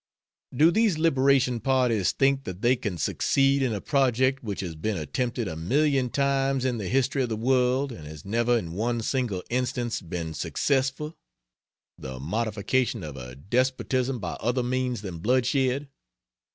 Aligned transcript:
Do 0.51 0.71
these 0.71 0.97
liberation 0.97 1.59
parties 1.59 2.11
think 2.11 2.45
that 2.45 2.63
they 2.63 2.75
can 2.75 2.97
succeed 2.97 3.61
in 3.61 3.71
a 3.71 3.79
project 3.79 4.43
which 4.43 4.61
has 4.61 4.73
been 4.73 4.97
attempted 4.97 5.47
a 5.47 5.55
million 5.55 6.09
times 6.09 6.65
in 6.65 6.79
the 6.79 6.87
history 6.87 7.21
of 7.21 7.29
the 7.29 7.35
world 7.37 7.91
and 7.91 8.07
has 8.07 8.25
never 8.25 8.57
in 8.57 8.73
one 8.73 9.01
single 9.01 9.43
instance 9.51 10.01
been 10.01 10.33
successful 10.33 11.15
the 11.99 12.19
"modification" 12.19 13.03
of 13.03 13.15
a 13.15 13.35
despotism 13.35 14.17
by 14.17 14.31
other 14.39 14.63
means 14.63 15.03
than 15.03 15.19
bloodshed? 15.19 15.87